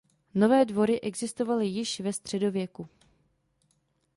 Nové 0.35 0.65
Dvory 0.65 1.01
existovaly 1.01 1.67
již 1.67 1.99
ve 1.99 2.13
středověku. 2.13 2.89